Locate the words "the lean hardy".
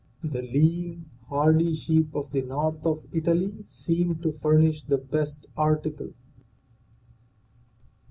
0.23-1.75